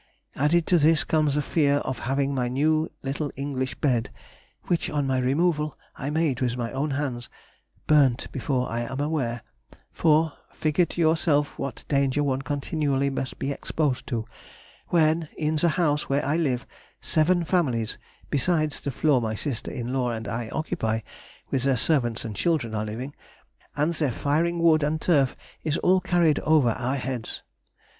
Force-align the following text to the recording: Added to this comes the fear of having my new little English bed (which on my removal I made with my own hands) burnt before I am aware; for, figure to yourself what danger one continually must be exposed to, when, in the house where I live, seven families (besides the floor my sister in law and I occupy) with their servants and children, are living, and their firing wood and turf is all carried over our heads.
Added 0.35 0.65
to 0.65 0.79
this 0.79 1.03
comes 1.03 1.35
the 1.35 1.43
fear 1.43 1.75
of 1.75 1.99
having 2.09 2.33
my 2.33 2.47
new 2.47 2.89
little 3.03 3.31
English 3.35 3.75
bed 3.75 4.09
(which 4.63 4.89
on 4.89 5.05
my 5.05 5.19
removal 5.19 5.77
I 5.95 6.09
made 6.09 6.41
with 6.41 6.57
my 6.57 6.71
own 6.71 6.89
hands) 6.97 7.29
burnt 7.85 8.27
before 8.31 8.67
I 8.67 8.79
am 8.79 8.99
aware; 8.99 9.43
for, 9.91 10.33
figure 10.55 10.85
to 10.85 10.99
yourself 11.01 11.59
what 11.59 11.83
danger 11.87 12.23
one 12.23 12.41
continually 12.41 13.11
must 13.11 13.37
be 13.37 13.51
exposed 13.51 14.07
to, 14.07 14.25
when, 14.87 15.29
in 15.37 15.57
the 15.57 15.69
house 15.69 16.09
where 16.09 16.25
I 16.25 16.35
live, 16.35 16.65
seven 16.99 17.43
families 17.43 17.99
(besides 18.31 18.79
the 18.81 18.89
floor 18.89 19.21
my 19.21 19.35
sister 19.35 19.69
in 19.69 19.93
law 19.93 20.09
and 20.09 20.27
I 20.27 20.49
occupy) 20.49 21.01
with 21.51 21.61
their 21.61 21.77
servants 21.77 22.25
and 22.25 22.35
children, 22.35 22.73
are 22.73 22.85
living, 22.85 23.13
and 23.77 23.93
their 23.93 24.11
firing 24.11 24.57
wood 24.57 24.81
and 24.81 24.99
turf 24.99 25.35
is 25.63 25.77
all 25.77 26.01
carried 26.01 26.39
over 26.39 26.71
our 26.71 26.95
heads. 26.95 27.43